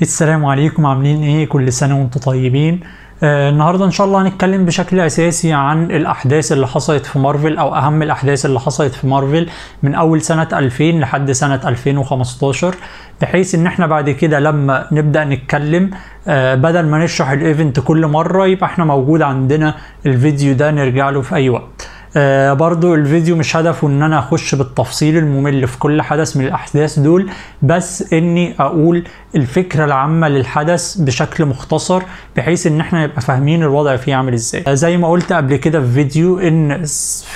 [0.00, 2.80] السلام عليكم عاملين إيه؟ كل سنة وأنتم طيبين.
[3.22, 7.74] آه النهارده إن شاء الله هنتكلم بشكل أساسي عن الأحداث اللي حصلت في مارفل أو
[7.74, 9.48] أهم الأحداث اللي حصلت في مارفل
[9.82, 12.74] من أول سنة 2000 لحد سنة 2015
[13.20, 15.90] بحيث إن إحنا بعد كده لما نبدأ نتكلم
[16.28, 19.74] آه بدل ما نشرح ال event كل مرة يبقى إحنا موجود عندنا
[20.06, 21.88] الفيديو ده نرجع له في أي وقت.
[22.16, 26.98] آه برضو الفيديو مش هدفه إن أنا أخش بالتفصيل الممل في كل حدث من الأحداث
[26.98, 27.30] دول
[27.62, 29.04] بس إني أقول
[29.36, 32.02] الفكرة العامة للحدث بشكل مختصر
[32.36, 34.64] بحيث إن إحنا نبقى فاهمين الوضع فيه عامل إزاي.
[34.66, 36.82] آه زي ما قلت قبل كده في فيديو إن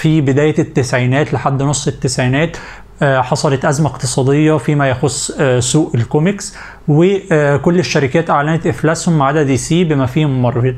[0.01, 2.57] في بداية التسعينات لحد نص التسعينات
[3.03, 6.57] آه حصلت أزمة اقتصادية فيما يخص سوق الكوميكس.
[6.89, 10.75] وكل الشركات أعلنت إفلاسهم ما عدا دي سي بما فيهم مارفل.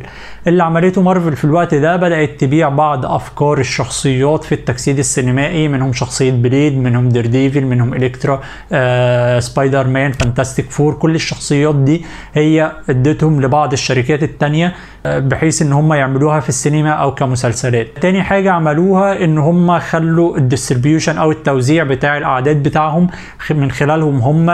[0.47, 5.93] اللي عملته مارفل في الوقت ده بدأت تبيع بعض أفكار الشخصيات في التجسيد السينمائي منهم
[5.93, 8.41] شخصية بليد منهم ديرديفل منهم إلكترا
[8.73, 14.75] آه سبايدر مان Fantastic Four كل الشخصيات دي هي ادتهم لبعض الشركات التانية
[15.07, 17.87] آه بحيث إن هم يعملوها في السينما أو كمسلسلات.
[18.01, 23.07] تاني حاجة عملوها إن هم خلوا ال distribution أو التوزيع بتاع الأعداد بتاعهم
[23.51, 24.47] من خلالهم هم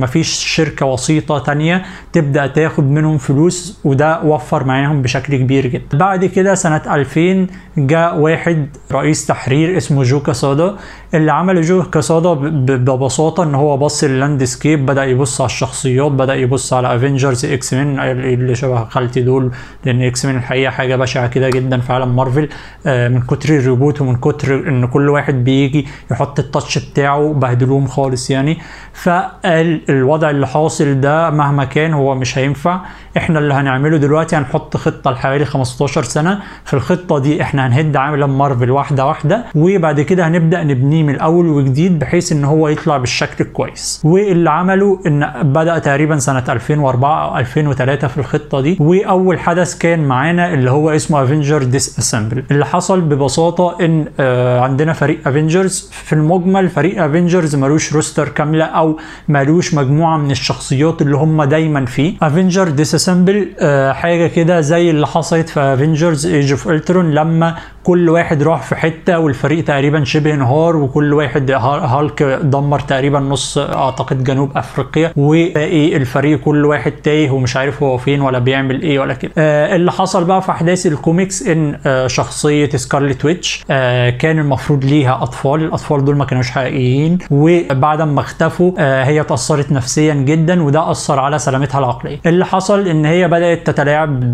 [0.00, 1.82] مفيش شركة وسيطة تانية
[2.12, 5.98] تبدأ تاخد منهم فلوس وده وفر معاهم بشكل كبير جدا.
[5.98, 7.46] بعد كده سنة 2000
[7.78, 10.74] جاء واحد رئيس تحرير اسمه جو كاسادا
[11.14, 16.34] اللي عمل جو كاسادا ببساطة إن هو بص لل landscape بدأ يبص على الشخصيات بدأ
[16.34, 19.52] يبص على Avengers X-Men اللي شبه خالتي دول
[19.84, 22.48] لأن X-Men الحقيقة حاجة بشعة كده جدا في عالم مارفل
[22.86, 27.86] من كتر ال reboot ومن كتر إن كل واحد بيجي يحط ال touch بتاعه بهدلوهم
[27.86, 28.58] خالص يعني.
[28.92, 32.80] فالوضع اللي حاصل ده مهما كان هو مش هينفع.
[33.16, 36.38] إحنا اللي هنعمله دلوقتي هنحط خطة لحوالي 15 سنة.
[36.64, 41.46] في الخطة دي إحنا هنهد عالم مارفل واحدة واحدة وبعد كده هنبدأ نبنيه من الأول
[41.46, 47.38] وجديد بحيث إن هو يطلع بالشكل الكويس واللي عمله إن بدأ تقريبا سنة 2004 أو
[47.38, 48.76] 2003 في الخطة دي.
[48.80, 54.92] وأول حدث كان معانا اللي هو اسمه Avengers Disassembled اللي حصل ببساطة إن آه عندنا
[54.92, 58.98] فريق Avengers في المجمل فريق Avengers ملوش roster كاملة أو
[59.28, 60.63] ملوش مجموعة من الشخصيات
[61.02, 62.14] اللي هم دايما فيه.
[62.22, 68.08] Avengers Disassembled آه حاجة كده زي اللي حصلت في Avengers Age of Ultron لما كل
[68.10, 74.24] واحد راح في حتة والفريق تقريبا شبه انهار وكل واحد هالك دمر تقريبا نص أعتقد
[74.24, 79.14] جنوب أفريقيا وباقي الفريق كل واحد تايه ومش عارف هو فين ولا بيعمل إيه ولا
[79.14, 79.32] كده.
[79.38, 84.84] آه اللي حصل بقى في أحداث الكوميكس إن آه شخصية Scarlet Witch آه كان المفروض
[84.84, 90.62] ليها أطفال الأطفال دول ما كانوش حقيقيين وبعد ما اختفوا آه هي اتاثرت نفسيا جدا
[90.62, 92.18] وده أثر على سلامتها العقلية.
[92.26, 94.32] اللي حصل إن هي بدأت تتلاعب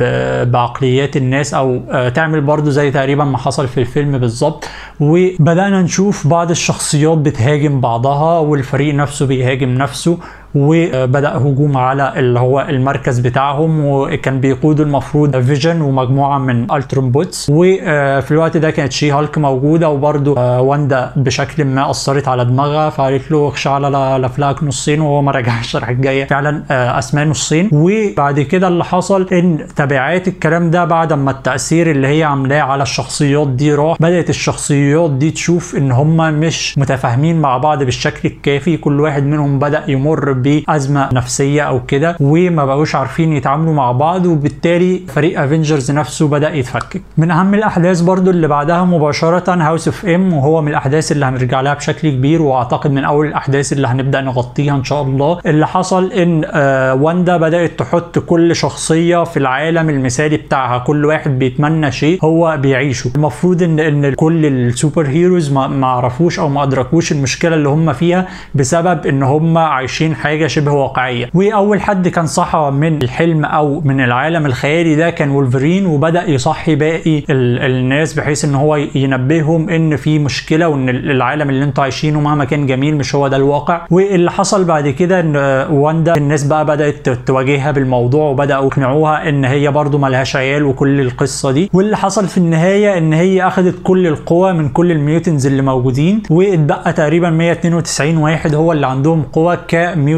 [0.53, 4.65] بعقليات الناس أو آه تعمل برضو زي تقريبا ما حصل في الفيلم بالظبط
[5.01, 10.19] وبدأنا نشوف بعض الشخصيات بتهاجم بعضها والفريق نفسه بيهاجم نفسه.
[10.55, 17.51] وبدأ هجوم على اللي هو المركز بتاعهم وكان بيقود المفروض فيجن ومجموعة من الترون بوتس
[17.51, 23.31] وفي الوقت ده كانت شي هالك موجودة وبرده واندا بشكل ما أثرت على دماغها فقالت
[23.31, 26.63] له اخشى على لفلاك نصين وهو ما رجعش راح جاية فعلا
[26.99, 27.69] قسماه نصين.
[27.73, 32.83] وبعد كده اللي حصل إن تبعات الكلام ده بعد ما التأثير اللي هي عاملاه على
[32.83, 38.77] الشخصيات دي راح بدأت الشخصيات دي تشوف إن هم مش متفاهمين مع بعض بالشكل الكافي
[38.77, 44.27] كل واحد منهم بدأ يمر بأزمة نفسية أو كده وما بقوش عارفين يتعاملوا مع بعض
[44.27, 47.03] وبالتالي فريق Avengers نفسه بدأ يتفكك.
[47.19, 51.61] من أهم الأحداث برضو اللي بعدها مباشرة House of M وهو من الأحداث اللي هنرجع
[51.61, 56.13] لها بشكل كبير وأعتقد من أول الأحداث اللي هنبدأ نغطيها إن شاء الله اللي حصل
[56.13, 60.79] إن آه واندا بدأت تحط كل شخصية في العالم المثالي بتاعها.
[60.79, 63.11] كل واحد بيتمنى شيء هو بيعيشه.
[63.17, 67.93] المفروض إن إن كل ال super heroes ما, عرفوش أو ما أدركوش المشكلة اللي هم
[67.93, 71.31] فيها بسبب إن هم عايشين حاجة حاجة شبه واقعية.
[71.35, 76.75] وأول حد كان صحى من الحلم أو من العالم الخيالي ده كان وولفرين وبدأ يصحي
[76.75, 82.45] باقي الناس بحيث إن هو ينبههم إن في مشكلة وإن العالم اللي أنتوا عايشينه مهما
[82.45, 83.87] كان جميل مش هو ده الواقع.
[83.91, 85.37] واللي حصل بعد كده إن
[85.73, 91.51] واندا الناس بقى بدأت تواجهها بالموضوع وبدأوا يقنعوها إن هي برضو ملهاش عيال وكل القصة
[91.53, 91.71] دي.
[91.73, 96.23] واللي حصل في النهاية إن هي اخذت كل القوى من كل ال mutants اللي موجودين
[96.31, 99.55] واتبقى تقريبا 192 واحد هو اللي عندهم قوى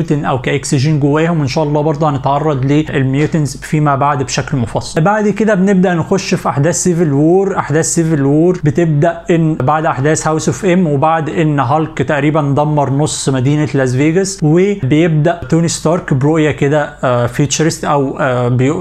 [0.02, 4.56] ك mutant أو كأكسجين جواهم وإن شاء الله برضه هنتعرض لل mutants فيما بعد بشكل
[4.56, 5.00] مفصل.
[5.00, 10.28] بعد كده بنبدأ نخش في أحداث Civil War أحداث Civil War بتبدأ إن بعد أحداث
[10.28, 16.14] House of M وبعد إن هالك تقريبا دمر نص مدينة لاس فيجاس وبيبدأ توني ستارك
[16.14, 16.96] برؤية كده
[17.26, 18.18] futurist أو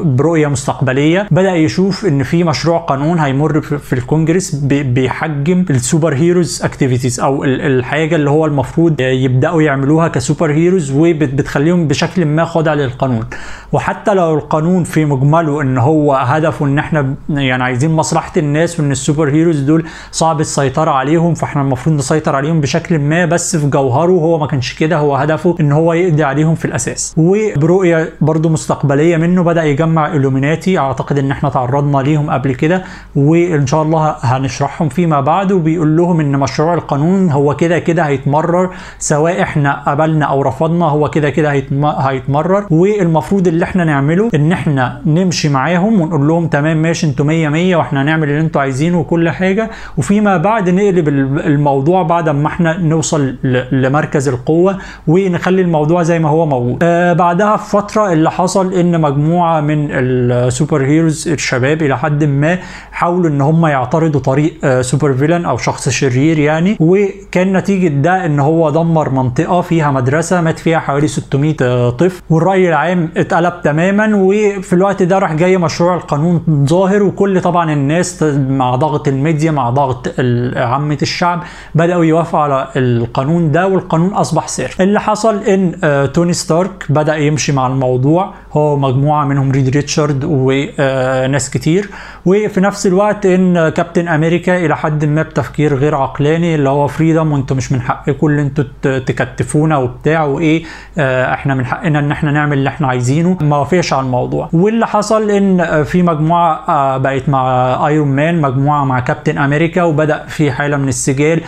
[0.03, 1.27] برؤية مستقبلية.
[1.31, 7.43] بدأ يشوف إن في مشروع قانون هيمر في الكونجرس بيحجم ال super heroes activities أو
[7.43, 13.25] الحاجة اللي هو المفروض يبدأوا يعملوها ك super heroes و وبتخليهم بشكل ما خاضع للقانون.
[13.71, 18.91] وحتى لو القانون في مجمله إن هو هدفه إن إحنا يعني عايزين مصلحة الناس وإن
[18.91, 24.11] السوبر هيروز دول صعب السيطرة عليهم فإحنا المفروض نسيطر عليهم بشكل ما بس في جوهره
[24.11, 27.13] هو ما كانش كده هو هدفه إن هو يقضي عليهم في الأساس.
[27.17, 32.83] وبرؤية برضو مستقبلية منه بدأ يجمع إلوميناتي أعتقد إن إحنا تعرضنا ليهم قبل كده
[33.15, 38.69] وإن شاء الله هنشرحهم فيما بعد وبيقول لهم إن مشروع القانون هو كده كده هيتمرر
[38.99, 41.51] سواء إحنا قبلنا أو رفضنا هو كده كده
[41.99, 42.65] هيتمرر.
[42.69, 47.75] والمفروض اللي إحنا نعمله ان إحنا نمشي معاهم ونقول لهم تمام ماشي أنتوا 100 100
[47.75, 49.69] وإحنا هنعمل اللي أنتوا عايزينه وكل حاجة.
[49.97, 51.07] وفيما بعد نقلب
[51.45, 53.35] الموضوع بعد ما إحنا نوصل
[53.71, 54.77] لمركز القوة
[55.07, 56.79] ونخلي الموضوع زي ما هو موجود.
[56.83, 62.23] آه بعدها في فتره اللي حصل إن مجموعة من ال super heroes الشباب إلى حد
[62.23, 62.57] ما
[62.91, 66.77] حاولوا إن هم يعترضوا طريق آه super villain أو شخص شرير يعني.
[66.79, 72.69] وكان نتيجة ده إن هو دمر منطقة فيها مدرسة مات فيها حوالي 600 طفل والرأي
[72.69, 78.75] العام اتقلب تماما وفي الوقت ده راح جاي مشروع القانون ظاهر وكل طبعا الناس مع
[78.75, 80.07] ضغط الميديا مع ضغط
[80.55, 81.43] عامة الشعب
[81.75, 85.75] بدأوا يوافقوا على القانون ده والقانون أصبح ساري اللي حصل إن
[86.13, 88.33] توني ستارك بدأ يمشي مع الموضوع.
[88.53, 91.89] هو ومجموعة منهم ريد ريتشارد وناس كتير.
[92.25, 97.31] وفي نفس الوقت إن كابتن أمريكا إلى حد ما بتفكير غير عقلاني اللي هو freedom
[97.31, 98.63] وأنتم مش من حقكم اللي أنتوا
[98.99, 100.63] تكتفونا وبتاع وإيه
[100.97, 103.37] إحنا من حقنا ان إحنا نعمل اللي إحنا عايزينه.
[103.41, 104.49] ما وافقش على الموضوع.
[104.53, 107.47] واللي حصل إن في مجموعة بقت مع
[107.87, 111.41] ايرون مان مجموعة مع كابتن أمريكا وبدأ في حالة من السجال.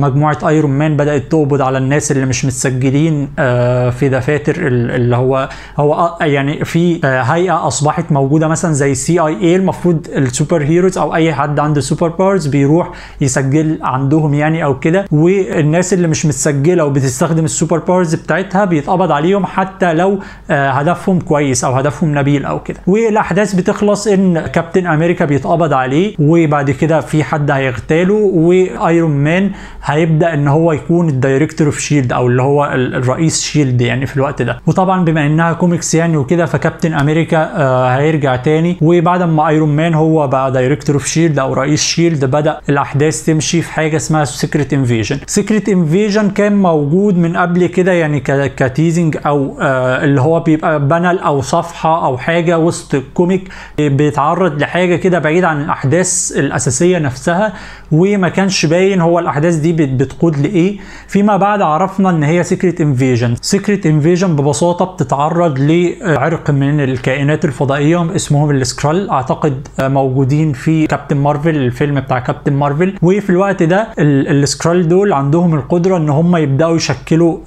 [0.00, 3.28] مجموعة ايرون مان بدأت تقبض على الناس اللي مش متسجلين.
[3.90, 5.48] في دفاتر اللي هو
[5.78, 11.34] هو يعني في هيئة أصبحت موجودة مثلا زي CIA المفروض ال super heroes أو أي
[11.34, 12.90] حد عنده super powers بيروح
[13.20, 15.04] يسجل عندهم يعني أو كده.
[15.12, 20.18] والناس اللي مش متسجلة وبتستخدم ال super powers بتاعتها بيتقبض عليهم حتى لو
[20.50, 22.78] هدفهم كويس أو هدفهم نبيل أو كده.
[22.86, 29.50] والأحداث بتخلص إن كابتن أمريكا بيتقبض عليه وبعد كده في حد هيغتاله وأيرون مان
[29.84, 34.16] هيبدأ إن هو يكون ال director of شيلد أو اللي هو الرئيس شيلد يعني في
[34.16, 34.58] الوقت ده.
[34.66, 37.50] وطبعا بما إنها كوميكس يعني وكده فكابتن أمريكا
[37.96, 38.76] هيرجع تاني.
[38.82, 43.62] وبعد ما أيرون مان هو بقى director of شيلد أو رئيس شيلد بدأ الأحداث تمشي
[43.62, 48.20] في حاجة اسمها Secret Invasion Secret Invasion كان موجود من قبل كده يعني
[48.56, 53.48] ك teasing أو آه اللي هو بيبقى panel أو صفحة أو حاجة وسط ال comic
[53.78, 57.52] بيتعرض لحاجة كده بعيد عن الأحداث الأساسية نفسها
[57.92, 60.78] وما كانش باين هو الأحداث دي بتقود لإيه.
[61.08, 68.16] فيما بعد عرفنا إن هي Secret Invasion Secret Invasion ببساطة بتتعرض لعرق من الكائنات الفضائية
[68.16, 69.10] اسمهم السكرال.
[69.10, 72.94] أعتقد موجودين في كابتن مارفل الفيلم بتاع كابتن مارفل.
[73.02, 77.38] وفي الوقت ده السكرال دول عندهم القدرة إن هم يبدأوا يشكلوا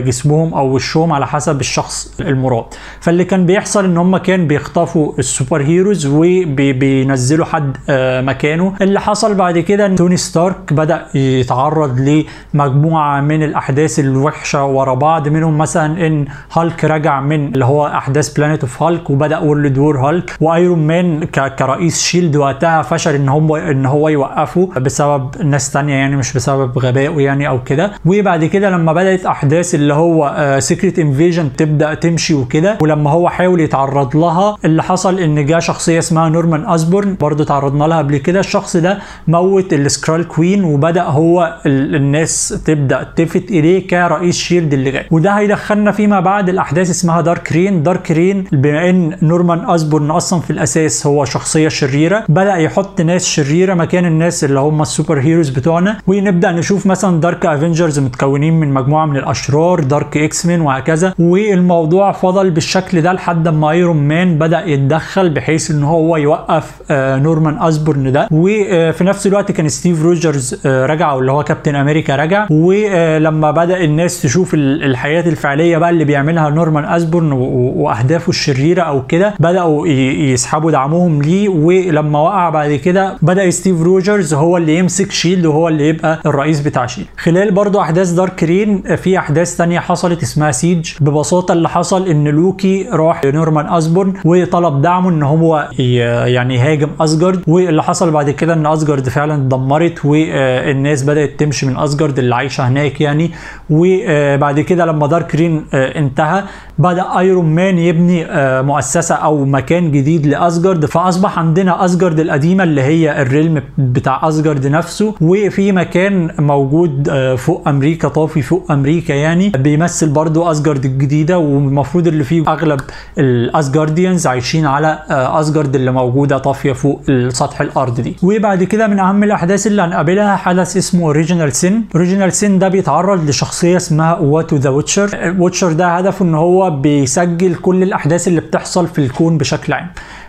[0.00, 2.64] جسمهم أو وشهم على حسب الشخص المراد.
[3.00, 7.76] فاللي كان بيحصل إن هم كان بيخطفوا ال super heroes وبينزلوا حد
[8.24, 8.74] مكانه.
[8.80, 12.24] اللي حصل بعد كده إن توني ستارك بدأ يتعرض
[12.54, 15.28] لمجموعة من الأحداث الوحشة ورا بعض.
[15.28, 19.98] منهم مثلا إن هالك رجع من اللي هو أحداث Planet of Hulk وبدأ World War
[19.98, 21.24] Hulk وأيرون مان
[21.58, 26.78] كرئيس شيلد وقتها فشل إن هو إن هو يوقفه بسبب ناس تانية يعني مش بسبب
[26.78, 27.92] غبائه يعني أو كده.
[28.06, 32.78] وبعد كده لما بدأت أحداث اللي هو Secret Invasion تبدأ تمشي وكده.
[32.82, 37.84] ولما هو حاول يتعرض لها اللي حصل إن جه شخصية اسمها نورمان أسبورن برضو تعرضنا
[37.84, 38.40] لها قبل كده.
[38.40, 45.06] الشخص ده موت السكرال queen وبدأ هو الناس تبدأ تلتفت إليه كرئيس شيلد اللي جاي.
[45.10, 50.40] وده هيدخلنا فيما بعد لأحداث اسمها Dark Reign Dark Reign بما إن نورمان أسبورن أصلا
[50.40, 55.18] في الأساس هو شخصية شريرة بدأ يحط ناس شريرة مكان الناس اللي هم ال super
[55.20, 55.98] heroes بتوعنا.
[56.06, 61.14] ونبدأ نشوف مثلا Dark Avengers متكونين من مجموعة من الأشرار Dark X-Men وهكذا.
[61.18, 67.62] والموضوع فضل بالشكل ده لحد ما إيرون مان بدأ يتدخل بحيث إن هو يوقف نورمان
[67.62, 68.28] أسبورن ده.
[68.30, 72.46] وفي نفس الوقت كان ستيف روجرز رجع اللي هو كابتن أمريكا رجع.
[72.50, 79.34] ولما بدأ الناس تشوف الحياة الفعلية بقى اللي بيعملها نورمان أسبورن وأهدافه الشريرة أو كده
[79.40, 81.48] بدأوا يسحبوا دعمهم ليه.
[81.48, 86.60] ولما وقع بعد كده بدأ ستيف روجرز هو اللي يمسك شيلد وهو اللي يبقى الرئيس
[86.60, 87.06] بتاع شيلد.
[87.18, 92.28] خلال برضو أحداث Dark Reign في أحداث تانية حصلت اسمها Siege ببساطة اللي حصل إن
[92.28, 98.52] لوكي راح لنورمان اسبورن وطلب دعمه إن هو يعني يهاجم اسجارد واللي حصل بعد كده
[98.52, 103.30] إن اسجارد فعلا اتدمرت والناس بدأت تمشي من اسجارد اللي عايشة هناك يعني.
[103.70, 106.42] وبعد كده لما Dark Reign انتهى
[106.78, 108.26] بدأ أيرون مان يبني
[108.62, 114.66] مؤسسة أو مكان جديد لاسجارد فأصبح عندنا اسجارد القديمة اللي هي ال realm بتاع اسجارد
[114.66, 119.52] نفسه وفي مكان موجود فوق أمريكا طافي فوق أمريكا يعني.
[119.62, 122.80] بيمثل برضو اسجارد الجديدة والمفروض اللي فيه أغلب
[123.18, 128.16] ال Asgardians عايشين على اسجارد اللي موجودة طافية فوق سطح الأرض دي.
[128.22, 133.28] وبعد كده من أهم الأحداث اللي هنقابلها حدث اسمه Original Sin Original Sin ده بيتعرض
[133.28, 138.86] لشخصية اسمها واتو the Watcher Watcher ده هدفه إن هو بيسجل كل الأحداث اللي بتحصل
[138.88, 139.86] في الكون بشكل عام.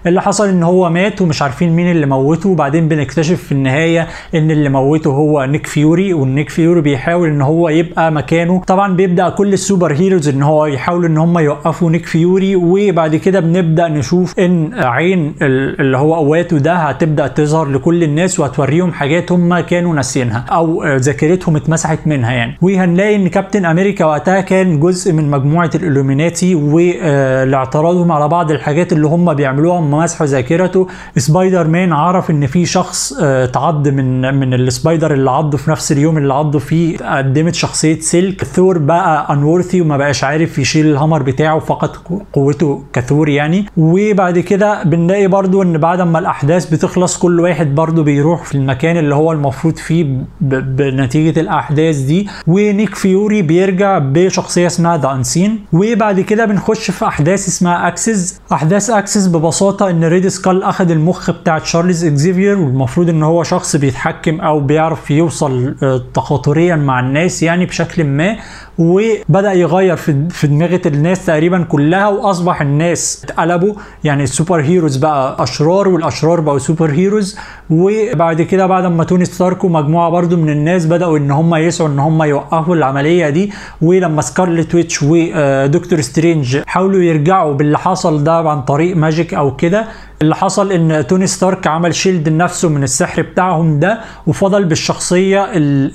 [0.08, 2.50] اللي حصل إن هو مات ومش عارفين مين اللي موته.
[2.50, 7.70] وبعدين بنكتشف في النهاية إن اللي موته هو نيك فيوري والنيك فيوري بيحاول إن هو
[7.70, 8.62] يبقى مكانه.
[8.68, 12.56] طبعا بيبدأ كل ال super heroes إن هو يحاولوا إن هم يوقفوا نيك فيوري.
[12.56, 18.92] وبعد كده بنبدأ نشوف إن عين اللي هو واتو ده هتبدأ تظهر لكل الناس وهتوريهم
[18.92, 22.58] حاجات هم كانوا ناسينها أو ذاكرتهم اتمسحت منها يعني.
[22.62, 29.08] وهنلاقي إن كابتن أمريكا وقتها كان جزء من مجموعة الإلوميناتي واعتراضهم على بعض الحاجات اللي
[29.08, 30.88] هم بيعملوها هم مسحوا ذاكرته.
[31.18, 35.92] سبايدر مان عرف إن في شخص اتعض من من ال spider اللي عضه في نفس
[35.92, 40.91] اليوم اللي عضه فيه قدمت شخصية سيلك ثور بقى unworthy وما بقاش عارف يشيل ال
[40.91, 41.90] hammer بتاعه فقد
[42.34, 43.66] قوته كثور يعني.
[43.78, 48.98] وبعد كده بنلاقي برضو إن بعد ما الأحداث بتخلص كل واحد برضو بيروح في المكان
[48.98, 52.28] اللي هو المفروض فيه بنتيجة الأحداث دي.
[52.48, 58.90] ونيك فيوري بيرجع بشخصية اسمها The Unseen وبعد كده بنخش في أحداث اسمها Axis أحداث
[58.90, 64.42] Axis ببساطة إن ريد سكال أخذ المخ بتاع تشارلز إكزيفير والمفروض إن هو شخص بيتحكم
[64.42, 65.76] أو بيعرف يوصل
[66.14, 68.38] تخاطريا مع الناس يعني بشكل ما.
[68.80, 73.74] وبدأ يغير في في أدمغة الناس تقريبا كلها وأصبح الناس اتقلبوا.
[74.04, 77.38] يعني ال super heroes بقى أشرار والأشرار بقوا super heroes.
[77.70, 82.00] وبعد كده بعد ما توني ستارك ومجموعة برضو من الناس بدأوا إن هم يسعوا إن
[82.00, 83.52] هم يوقفوا العملية دي.
[83.82, 89.86] ولما سكارلت ويتش ودكتور سترينج حاولوا يرجعوا باللي حصل ده عن طريق magic أو كده
[90.22, 95.46] اللي حصل إن توني ستارك عمل shield لنفسه من السحر بتاعهم ده وفضل بالشخصية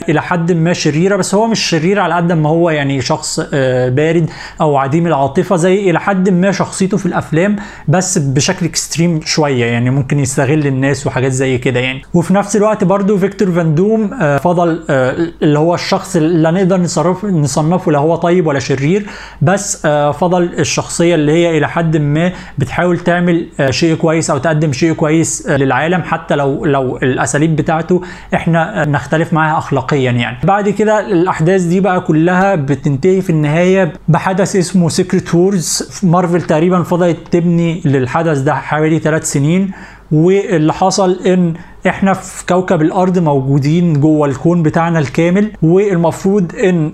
[0.08, 3.40] إلى حد ما شريرة بس هو مش شرير على قد ما هو يعني شخص
[3.88, 7.56] بارد أو عديم العاطفة زي إلى حد ما شخصيته في الأفلام
[7.88, 12.02] بس بشكل extreme شوية يعني ممكن يستغل الناس وحاجات زي كده يعني.
[12.14, 14.84] وفي نفس الوقت برضو فيكتور فان دوم فضل
[15.42, 19.06] اللي هو الشخص اللي نقدر نصرف نصنفه لا هو طيب ولا شرير
[19.42, 19.86] بس
[20.20, 24.92] فضل الشخصية اللي هي إلى حد ما بتحاول تعمل شيء كويس كويس أو تقدم شيء
[24.92, 28.02] كويس للعالم حتى لو لو الأساليب بتاعته
[28.34, 30.36] إحنا نختلف معاها اخلاقيا يعني.
[30.44, 36.82] بعد كده الأحداث دي بقى كلها بتنتهي في النهاية بحدث اسمه Secret Wars مارفل تقريبا
[36.82, 39.70] فضلت تبني للحدث ده حوالي ثلاث سنين
[40.12, 41.54] واللي حصل إن
[41.88, 46.92] إحنا في كوكب الأرض موجودين جوه الكون بتاعنا الكامل والمفروض إن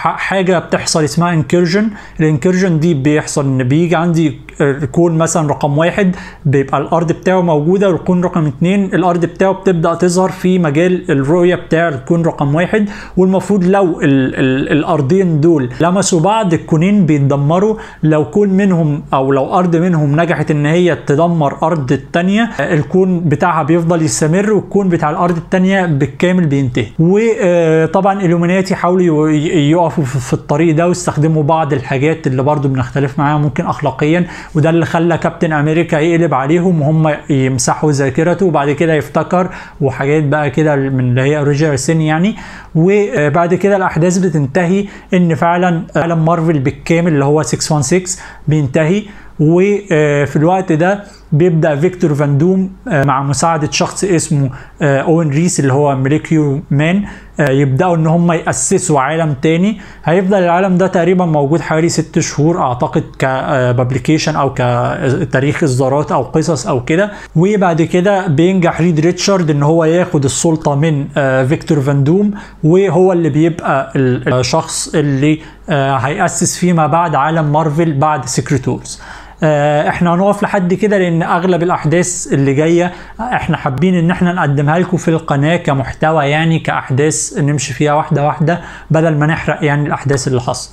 [0.00, 1.88] حاجة بتحصل اسمها incursion
[2.20, 7.90] ال incursion دي بيحصل إن بيجي عندي الكون مثلا رقم واحد بيبقى الأرض بتاعه موجودة
[7.90, 8.84] والكون رقم اتنين.
[8.84, 12.88] الأرض بتاعه بتبدأ تظهر في مجال الرؤية بتاع الكون رقم واحد.
[13.16, 17.76] والمفروض لو ال ال الأرضين دول لمسوا بعض الكونين بيتدمروا.
[18.02, 23.62] لو كون منهم أو لو أرض منهم نجحت إن هي تدمر أرض التانية الكون بتاعها
[23.62, 26.86] بيفضل يستمر والكون بتاع الأرض التانية بالكامل بينتهي.
[26.98, 33.66] وطبعا الومنياتي حاولوا يقفوا في الطريق ده واستخدموا بعض الحاجات اللي برضو بنختلف معاها ممكن
[33.66, 39.48] اخلاقيا وده اللي خلى كابتن أمريكا يقلب عليهم وهم يمسحوا ذاكرته وبعد كده يفتكر
[39.80, 42.36] وحاجات بقى كده من اللي هي Original Sin يعني.
[42.74, 49.02] وبعد كده الأحداث بتنتهي إن فعلا عالم مارفل بالكامل اللي هو 616 بينتهي.
[49.40, 54.50] وفي الوقت ده بيبدأ فيكتور فان دوم مع مساعدة شخص اسمه
[54.82, 57.04] أوين ريس اللي هو Molecule Man
[57.40, 59.78] يبدأوا إن هم يأسسوا عالم تاني.
[60.04, 66.22] هيفضل العالم ده تقريبا موجود حوالي ست شهور أعتقد ك publication أو كتاريخ إصدارات أو
[66.22, 67.10] قصص أو كده.
[67.36, 71.08] وبعد كده بينجح ريد ريتشارد إن هو ياخد السلطة من
[71.48, 72.30] فيكتور فان دوم
[72.64, 79.00] وهو اللي بيبقى الشخص اللي هيأسس فيما بعد عالم مارفل بعد Secret Wars
[79.44, 84.96] إحنا هنقف لحد كده لأن أغلب الأحداث اللي جاية إحنا حابين إن إحنا نقدمها لكم
[84.96, 90.40] في القناة كمحتوى يعني كأحداث نمشي فيها واحدة واحدة بدل ما نحرق يعني الأحداث اللي
[90.40, 90.70] حصل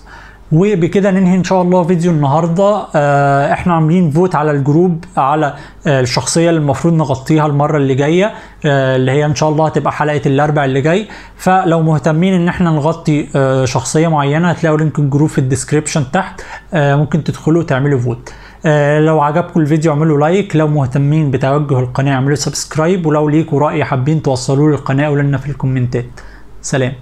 [0.51, 2.85] وبكده ننهي إن شاء الله فيديو النهارده.
[2.95, 5.53] آه إحنا عاملين vote على ال group على
[5.87, 8.33] آه الشخصية اللي المفروض نغطيها المرة اللي جاية
[8.65, 11.07] آه اللي هي إن شاء الله هتبقى حلقة الأربع اللي جاي.
[11.37, 13.27] فلو مهتمين إن إحنا نغطي
[13.67, 16.41] شخصية معينة هتلاقوا link ال group في ال description تحت.
[16.73, 18.33] ممكن تدخلوا وتعملوا vote.
[18.65, 23.83] آه لو عجبكم الفيديو اعملوا like لو مهتمين بتوجه القناة اعملوا subscribe ولو ليكوا رأي
[23.83, 26.05] حابين توصلوه للقناة قولوا لنا في الكومنتات.
[26.61, 26.93] سلام.